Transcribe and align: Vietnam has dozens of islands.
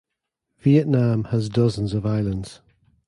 Vietnam 0.57 1.25
has 1.25 1.47
dozens 1.47 1.93
of 1.93 2.07
islands. 2.07 2.59